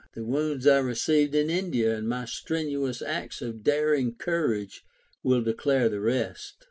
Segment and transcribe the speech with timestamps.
[0.15, 4.83] The wounds I re ceived in India and my strenuous acts of daring courage
[5.21, 6.55] will declare the rest.